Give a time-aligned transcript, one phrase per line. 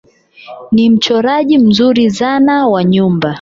[0.71, 3.29] Ni mchoraji mzuri zana wa nyumba